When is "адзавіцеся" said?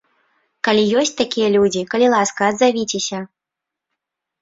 2.51-3.25